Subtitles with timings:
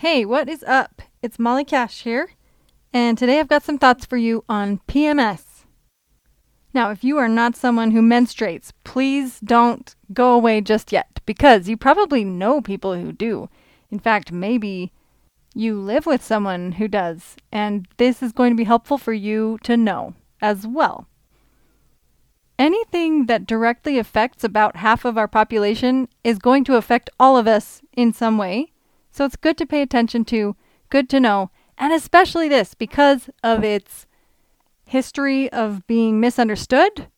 [0.00, 1.02] Hey, what is up?
[1.20, 2.30] It's Molly Cash here,
[2.90, 5.66] and today I've got some thoughts for you on PMS.
[6.72, 11.68] Now, if you are not someone who menstruates, please don't go away just yet because
[11.68, 13.50] you probably know people who do.
[13.90, 14.90] In fact, maybe
[15.54, 19.58] you live with someone who does, and this is going to be helpful for you
[19.64, 21.08] to know as well.
[22.58, 27.46] Anything that directly affects about half of our population is going to affect all of
[27.46, 28.69] us in some way.
[29.10, 30.56] So it's good to pay attention to,
[30.88, 34.06] good to know, and especially this because of its
[34.84, 37.08] history of being misunderstood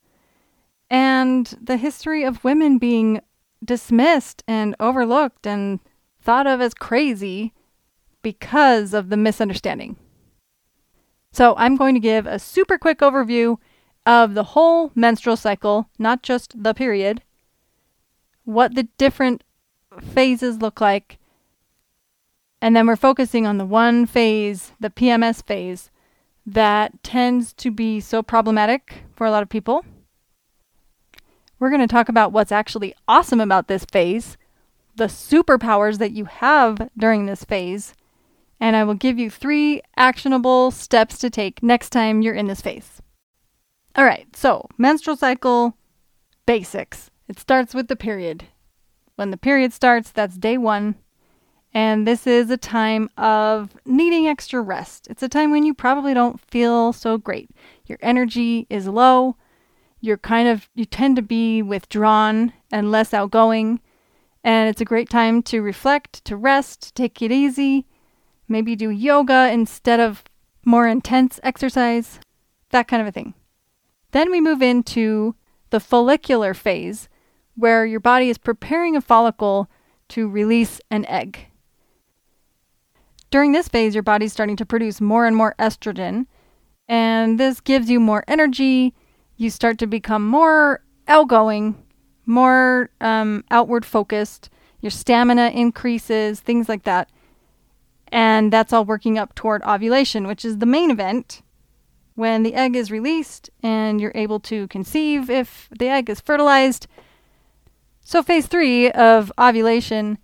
[0.90, 3.20] and the history of women being
[3.64, 5.80] dismissed and overlooked and
[6.20, 7.52] thought of as crazy
[8.20, 9.96] because of the misunderstanding.
[11.32, 13.56] So, I'm going to give a super quick overview
[14.04, 17.22] of the whole menstrual cycle, not just the period,
[18.44, 19.42] what the different
[19.98, 21.18] phases look like,
[22.62, 25.90] and then we're focusing on the one phase, the PMS phase,
[26.46, 29.84] that tends to be so problematic for a lot of people.
[31.58, 34.36] We're going to talk about what's actually awesome about this phase,
[34.94, 37.94] the superpowers that you have during this phase,
[38.60, 42.60] and I will give you three actionable steps to take next time you're in this
[42.60, 43.02] phase.
[43.96, 45.76] All right, so menstrual cycle
[46.46, 47.10] basics.
[47.26, 48.44] It starts with the period.
[49.16, 50.94] When the period starts, that's day one.
[51.74, 55.06] And this is a time of needing extra rest.
[55.08, 57.50] It's a time when you probably don't feel so great.
[57.86, 59.36] Your energy is low.
[60.00, 63.80] You're kind of, you tend to be withdrawn and less outgoing.
[64.44, 67.86] And it's a great time to reflect, to rest, take it easy,
[68.48, 70.24] maybe do yoga instead of
[70.64, 72.20] more intense exercise,
[72.70, 73.34] that kind of a thing.
[74.10, 75.36] Then we move into
[75.70, 77.08] the follicular phase,
[77.54, 79.70] where your body is preparing a follicle
[80.08, 81.46] to release an egg.
[83.32, 86.26] During this phase, your body's starting to produce more and more estrogen,
[86.86, 88.92] and this gives you more energy.
[89.38, 91.82] You start to become more outgoing,
[92.26, 94.50] more um, outward focused.
[94.82, 97.08] Your stamina increases, things like that.
[98.08, 101.40] And that's all working up toward ovulation, which is the main event
[102.14, 106.86] when the egg is released and you're able to conceive if the egg is fertilized.
[108.02, 110.18] So, phase three of ovulation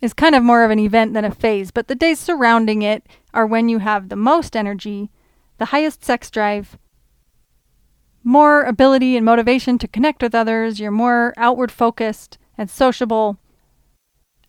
[0.00, 3.06] is kind of more of an event than a phase, but the days surrounding it
[3.34, 5.10] are when you have the most energy,
[5.58, 6.78] the highest sex drive,
[8.22, 13.38] more ability and motivation to connect with others, you're more outward focused and sociable.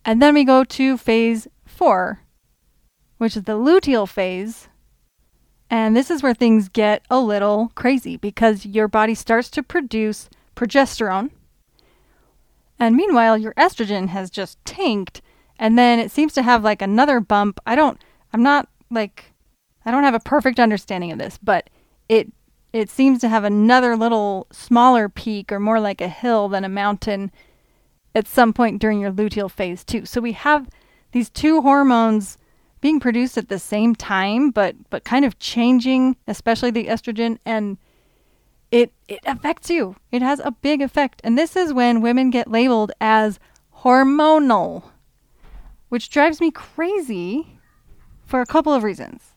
[0.04, 2.22] And then we go to phase four,
[3.18, 4.68] which is the luteal phase.
[5.70, 10.30] And this is where things get a little crazy because your body starts to produce
[10.56, 11.32] progesterone.
[12.78, 15.22] And meanwhile, your estrogen has just tanked
[15.62, 17.62] and then it seems to have like another bump.
[17.66, 18.02] I don't
[18.34, 19.32] I'm not like
[19.86, 21.70] I don't have a perfect understanding of this, but
[22.10, 22.34] it
[22.74, 26.70] it seems to have another little smaller peak or more like a hill than a
[26.70, 27.32] mountain
[28.16, 30.06] at some point during your luteal phase too.
[30.06, 30.68] So we have
[31.12, 32.38] these two hormones
[32.82, 37.78] being produced at the same time but but kind of changing, especially the estrogen and
[38.72, 39.96] it it affects you.
[40.12, 41.22] It has a big effect.
[41.24, 43.38] And this is when women get labeled as
[43.84, 44.86] hormonal
[45.92, 47.60] which drives me crazy
[48.24, 49.36] for a couple of reasons.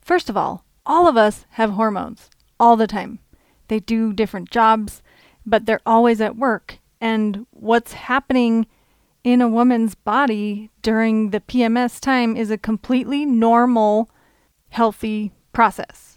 [0.00, 3.20] First of all, all of us have hormones all the time.
[3.68, 5.04] They do different jobs,
[5.46, 6.80] but they're always at work.
[7.00, 8.66] And what's happening
[9.22, 14.10] in a woman's body during the PMS time is a completely normal,
[14.70, 16.16] healthy process.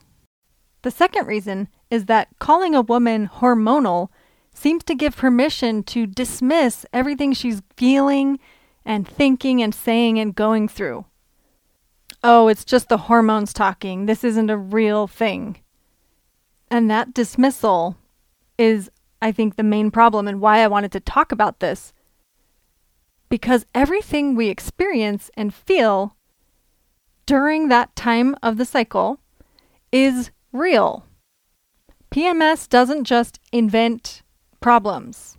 [0.82, 4.08] The second reason is that calling a woman hormonal
[4.56, 8.40] seems to give permission to dismiss everything she's feeling
[8.86, 11.06] and thinking and saying and going through.
[12.24, 14.06] Oh, it's just the hormones talking.
[14.06, 15.58] This isn't a real thing.
[16.70, 17.98] And that dismissal
[18.58, 18.90] is,
[19.22, 21.94] I think, the main problem and why I wanted to talk about this.
[23.30, 26.16] Because everything we experience and feel
[27.26, 29.20] during that time of the cycle
[29.92, 31.06] is real.
[32.12, 34.22] PMS doesn't just invent
[34.60, 35.38] problems.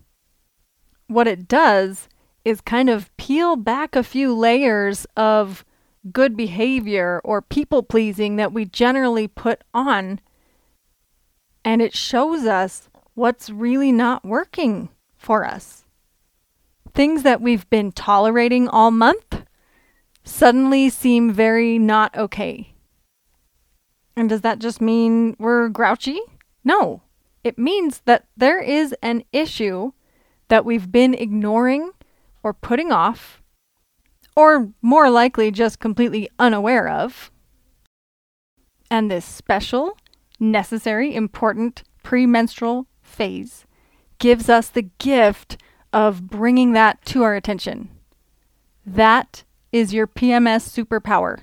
[1.07, 2.09] What it does
[2.45, 5.65] is kind of peel back a few layers of
[6.11, 10.21] good behavior or people pleasing that we generally put on.
[11.65, 15.85] And it shows us what's really not working for us.
[16.95, 19.45] Things that we've been tolerating all month
[20.25, 22.75] suddenly seem very not okay.
[24.17, 26.21] And does that just mean we're grouchy?
[26.65, 27.03] No.
[27.45, 29.93] It means that there is an issue
[30.49, 31.93] that we've been ignoring
[32.43, 33.43] or putting off
[34.35, 37.31] or more likely just completely unaware of.
[38.91, 39.97] And this special,
[40.39, 43.67] necessary, important premenstrual phase
[44.19, 45.57] gives us the gift
[45.93, 47.91] of bringing that to our attention.
[48.85, 51.41] That is your PMS superpower.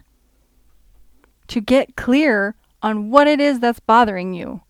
[1.47, 4.61] To get clear on what it is that's bothering you,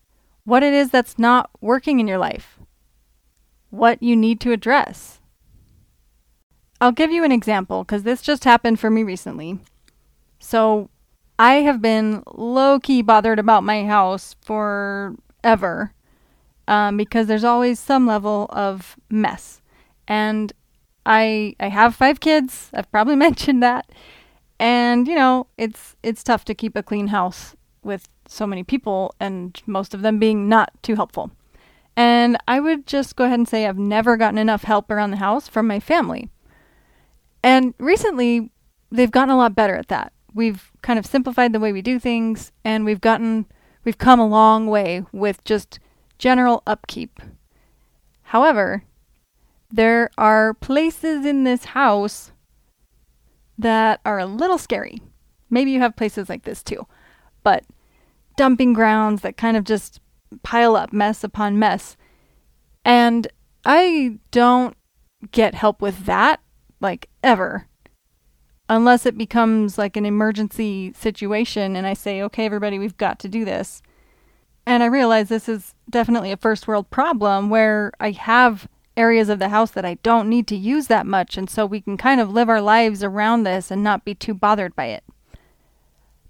[0.43, 2.59] what it is that's not working in your life,
[3.69, 5.18] what you need to address.
[6.81, 9.59] I'll give you an example because this just happened for me recently.
[10.39, 10.89] So,
[11.37, 15.93] I have been low key bothered about my house forever
[16.67, 19.61] um, because there's always some level of mess.
[20.07, 20.51] And
[21.05, 22.69] I I have five kids.
[22.73, 23.89] I've probably mentioned that.
[24.59, 29.15] And you know, it's it's tough to keep a clean house with so many people
[29.19, 31.31] and most of them being not too helpful.
[31.95, 35.17] And I would just go ahead and say I've never gotten enough help around the
[35.17, 36.29] house from my family.
[37.43, 38.51] And recently,
[38.91, 40.13] they've gotten a lot better at that.
[40.33, 43.45] We've kind of simplified the way we do things and we've gotten
[43.83, 45.79] we've come a long way with just
[46.17, 47.19] general upkeep.
[48.23, 48.83] However,
[49.71, 52.31] there are places in this house
[53.57, 55.01] that are a little scary.
[55.49, 56.85] Maybe you have places like this too,
[57.43, 57.63] but
[58.35, 59.99] dumping grounds that kind of just
[60.43, 61.97] pile up mess upon mess.
[62.85, 63.27] And
[63.65, 64.77] I don't
[65.31, 66.39] get help with that,
[66.79, 67.67] like, ever.
[68.67, 73.27] Unless it becomes like an emergency situation and I say, okay, everybody, we've got to
[73.27, 73.81] do this.
[74.65, 78.67] And I realize this is definitely a first world problem where I have
[78.99, 81.81] areas of the house that I don't need to use that much, and so we
[81.81, 85.03] can kind of live our lives around this and not be too bothered by it.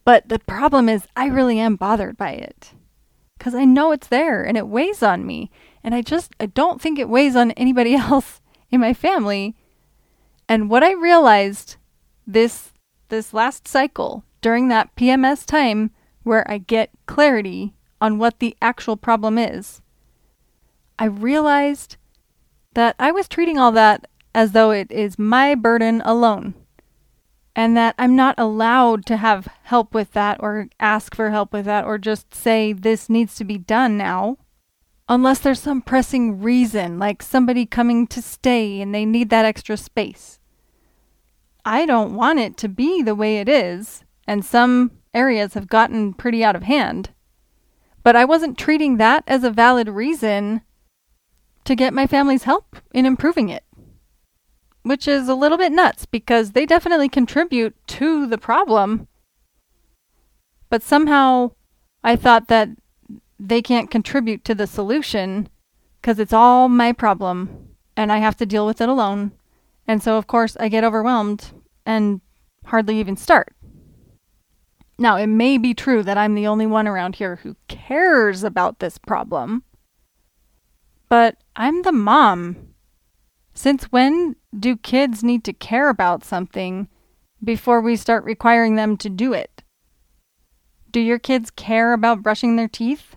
[0.06, 2.74] But the problem is, I really am bothered by it
[3.38, 5.50] because I know it's there and it weighs on me,
[5.84, 9.56] and I just I don't think it weighs on anybody else in my family.
[10.50, 11.76] And what I realized
[12.26, 12.72] this
[13.10, 15.92] this last cycle during that PMS time
[16.24, 19.82] where I get clarity on what the actual problem is,
[20.98, 21.98] I realized
[22.74, 26.56] that I was treating all that as though it is my burden alone,
[27.56, 31.66] and that I'm not allowed to have help with that or ask for help with
[31.66, 34.38] that or just say this needs to be done now.
[35.08, 39.76] Unless there's some pressing reason, like somebody coming to stay and they need that extra
[39.76, 40.39] space.
[41.72, 46.16] I don't want it to be the way it is, and some areas have gotten
[46.16, 47.12] pretty out of hand.
[48.02, 50.62] But I wasn't treating that as a valid reason
[51.66, 53.64] to get my family's help in improving it.
[54.82, 59.08] Which is a little bit nuts because they definitely contribute to the problem.
[60.72, 61.52] But somehow
[62.04, 62.70] I thought that
[63.40, 65.50] they can't contribute to the solution
[66.02, 69.34] because it's all my problem and I have to deal with it alone.
[69.88, 71.52] And so, of course, I get overwhelmed
[71.90, 72.22] and
[72.66, 73.56] hardly even start.
[75.00, 78.78] Now, it may be true that I'm the only one around here who cares about
[78.78, 79.64] this problem,
[81.10, 82.76] but I'm the mom.
[83.56, 86.90] Since when do kids need to care about something
[87.44, 89.64] before we start requiring them to do it?
[90.92, 93.16] Do your kids care about brushing their teeth?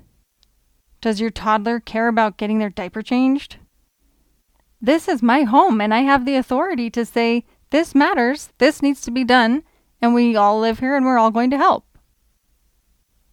[1.03, 3.59] Does your toddler care about getting their diaper changed?
[4.81, 9.01] This is my home, and I have the authority to say, this matters, this needs
[9.01, 9.65] to be done,
[10.01, 11.87] and we all live here and we're all going to help.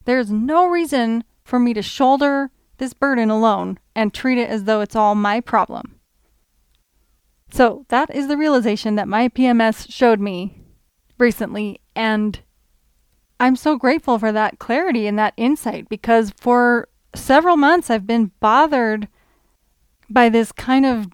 [0.06, 4.80] There's no reason for me to shoulder this burden alone and treat it as though
[4.80, 6.00] it's all my problem.
[7.52, 10.64] So, that is the realization that my PMS showed me
[11.18, 12.40] recently, and
[13.40, 18.32] I'm so grateful for that clarity and that insight because for several months I've been
[18.40, 19.10] bothered
[20.10, 21.08] by this kind of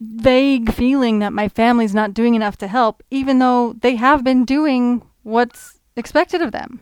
[0.00, 4.44] vague feeling that my family's not doing enough to help, even though they have been
[4.44, 6.80] doing what's expected of them.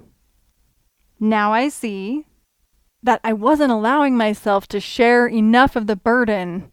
[1.19, 2.27] Now I see
[3.03, 6.71] that I wasn't allowing myself to share enough of the burden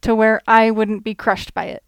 [0.00, 1.82] to where I wouldn't be crushed by it.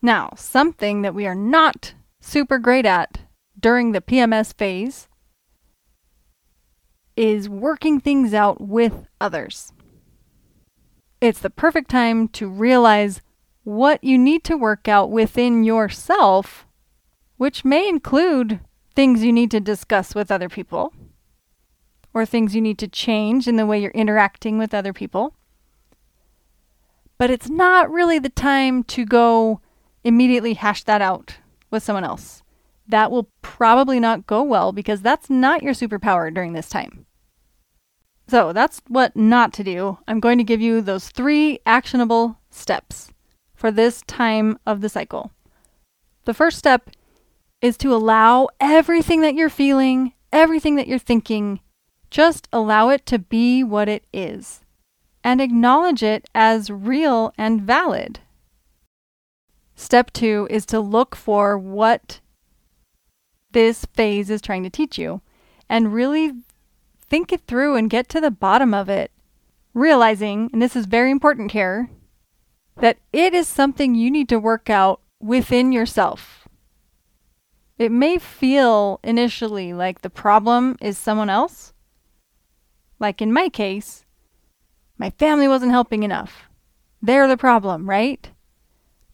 [0.00, 3.20] Now, something that we are not super great at
[3.58, 5.08] during the PMS phase
[7.16, 9.72] is working things out with others.
[11.22, 13.20] It's the perfect time to realize
[13.62, 16.66] what you need to work out within yourself,
[17.36, 18.58] which may include
[18.96, 20.92] things you need to discuss with other people
[22.12, 25.36] or things you need to change in the way you're interacting with other people.
[27.18, 29.60] But it's not really the time to go
[30.02, 31.36] immediately hash that out
[31.70, 32.42] with someone else.
[32.88, 37.06] That will probably not go well because that's not your superpower during this time.
[38.32, 39.98] So that's what not to do.
[40.08, 43.10] I'm going to give you those three actionable steps
[43.54, 45.32] for this time of the cycle.
[46.24, 46.88] the first step
[47.60, 51.60] is to allow everything that you're feeling, everything that you're thinking,
[52.10, 54.62] just allow it to be what it is
[55.22, 58.20] and acknowledge it as real and valid.
[59.76, 62.20] Step two is to look for what
[63.50, 65.20] this phase is trying to teach you
[65.68, 66.32] and really
[67.12, 69.10] think it through and get to the bottom of it,
[69.74, 71.90] realizing, and this is very important here,
[72.80, 76.48] that it is something you need to work out within yourself.
[77.76, 81.74] It may feel initially like the problem is someone else.
[82.98, 84.06] Like in my case,
[84.96, 86.44] my family wasn't helping enough.
[87.02, 88.30] They're the problem, right?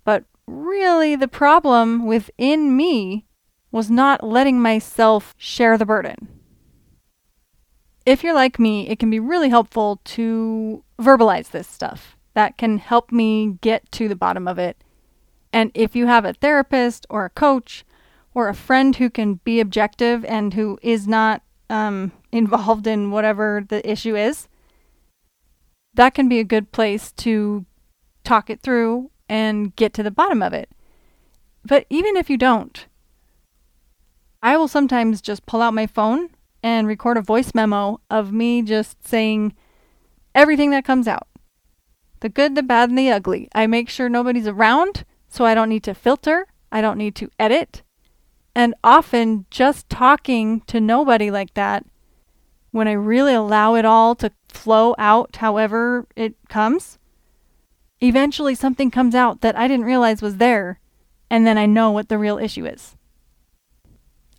[0.04, 3.26] But really, the problem within me
[3.72, 6.37] was not letting myself share the burden.
[8.08, 12.16] If you're like me, it can be really helpful to verbalize this stuff.
[12.32, 14.82] That can help me get to the bottom of it.
[15.52, 17.84] And if you have a therapist or a coach
[18.32, 23.62] or a friend who can be objective and who is not um, involved in whatever
[23.68, 24.48] the issue is,
[25.92, 27.66] that can be a good place to
[28.24, 30.70] talk it through and get to the bottom of it.
[31.62, 32.86] But even if you don't,
[34.42, 36.30] I will sometimes just pull out my phone
[36.62, 39.54] and record a voice memo of me just saying
[40.34, 41.26] everything that comes out
[42.20, 43.48] the good, the bad, and the ugly.
[43.54, 47.30] I make sure nobody's around so I don't need to filter, I don't need to
[47.38, 47.82] edit.
[48.54, 51.84] And often, just talking to nobody like that,
[52.70, 56.98] when I really allow it all to flow out however it comes,
[58.00, 60.80] eventually something comes out that I didn't realize was there,
[61.30, 62.96] and then I know what the real issue is.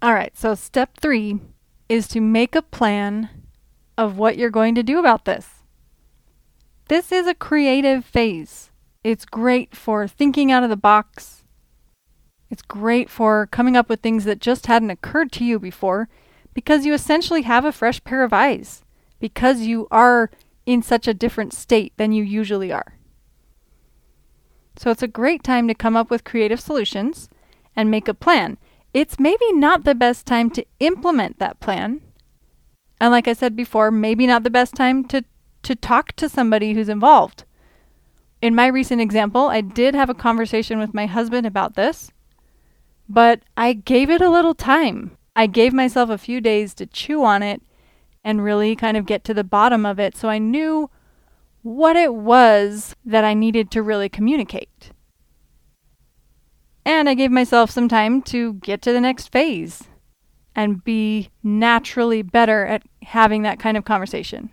[0.01, 1.39] All right, so step three
[1.89, 3.29] is to make a plan
[3.97, 5.63] of what you're going to do about this.
[6.87, 8.71] This is a creative phase.
[9.03, 11.43] It's great for thinking out of the box.
[12.49, 16.09] It's great for coming up with things that just hadn't occurred to you before
[16.53, 18.83] because you essentially have a fresh pair of eyes
[19.19, 20.31] because you are
[20.65, 22.95] in such a different state than you usually are.
[24.77, 27.29] So it's a great time to come up with creative solutions
[27.75, 28.57] and make a plan
[28.93, 32.01] it's maybe not the best time to implement that plan.
[32.99, 35.23] And like I said before, maybe not the best time to,
[35.63, 37.45] to talk to somebody who's involved.
[38.41, 42.11] In my recent example, I did have a conversation with my husband about this,
[43.07, 45.17] but I gave it a little time.
[45.35, 47.61] I gave myself a few days to chew on it
[48.23, 50.89] and really kind of get to the bottom of it so I knew
[51.61, 54.91] what it was that I needed to really communicate.
[56.89, 59.83] And I gave myself some time to get to the next phase
[60.55, 64.49] and be naturally better at having that kind of conversation.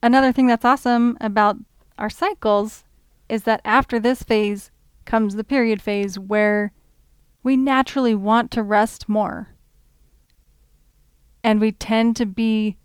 [0.00, 1.56] Another thing that's awesome about
[1.98, 2.84] our cycles
[3.28, 4.70] is that after this phase
[5.06, 6.70] comes the period phase where
[7.42, 9.48] we naturally want to rest more.
[11.42, 12.76] And we tend to be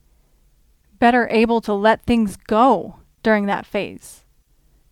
[0.97, 4.25] better able to let things go during that phase.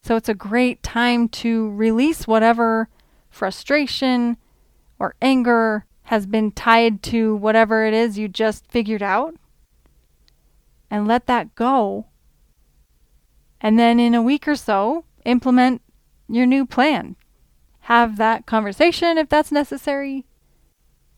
[0.03, 2.87] So it's a great time to release whatever
[3.31, 4.37] frustration
[4.99, 9.33] or anger has been tied to whatever it is you just figured out
[10.91, 12.05] and let that go.
[13.61, 15.81] And then in a week or so, implement
[16.27, 17.15] your new plan.
[17.85, 20.25] Have that conversation if that's necessary.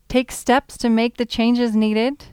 [0.08, 2.26] Take steps to make the changes needed.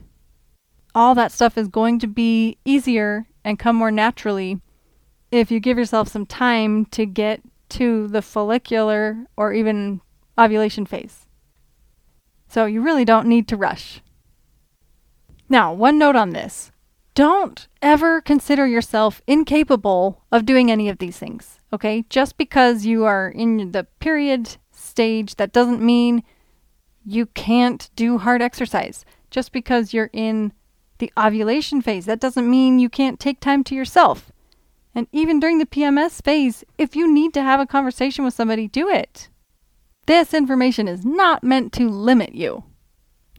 [0.93, 4.61] All that stuff is going to be easier and come more naturally
[5.31, 7.41] if you give yourself some time to get
[7.71, 10.01] to the follicular or even
[10.37, 11.25] ovulation phase.
[12.47, 14.01] So you really don't need to rush.
[15.49, 16.71] Now, one note on this
[17.13, 22.05] don't ever consider yourself incapable of doing any of these things, okay?
[22.09, 26.23] Just because you are in the period stage, that doesn't mean
[27.05, 29.03] you can't do hard exercise.
[29.29, 30.53] Just because you're in
[30.99, 34.31] the ovulation phase, that doesn't mean you can't take time to yourself.
[34.93, 38.67] And even during the PMS phase, if you need to have a conversation with somebody,
[38.67, 39.29] do it.
[40.05, 42.63] This information is not meant to limit you.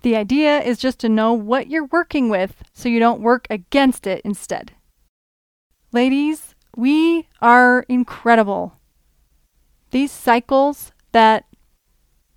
[0.02, 4.06] The idea is just to know what you're working with so you don't work against
[4.06, 4.72] it instead.
[5.92, 8.78] Ladies, we are incredible.
[9.90, 11.44] These cycles that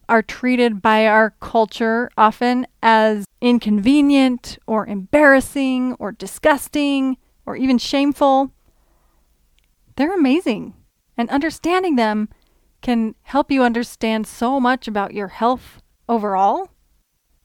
[0.09, 8.51] are treated by our culture often as inconvenient or embarrassing or disgusting or even shameful
[9.95, 10.73] they're amazing.
[11.17, 12.29] And understanding them
[12.81, 16.69] can help you understand so much about your health overall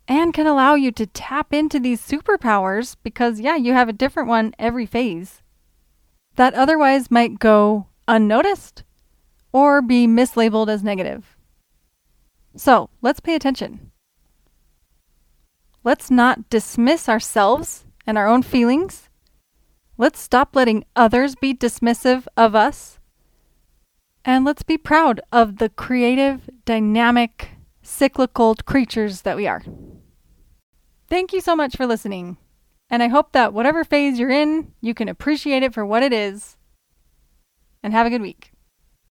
[0.08, 4.28] and can allow you to tap into these superpowers because, yeah, you have a different
[4.28, 5.42] one every phase
[6.34, 8.82] that otherwise might go unnoticed
[9.52, 11.36] or be mislabeled as negative.
[12.56, 13.92] So let's pay attention.
[15.84, 19.09] Let's not dismiss ourselves and our own feelings.
[20.00, 22.98] Let's stop letting others be dismissive of us.
[24.24, 27.50] And let's be proud of the creative, dynamic,
[27.82, 29.62] cyclical creatures that we are.
[31.06, 32.38] Thank you so much for listening.
[32.88, 36.14] And I hope that whatever phase you're in, you can appreciate it for what it
[36.14, 36.56] is.
[37.82, 38.49] And have a good week.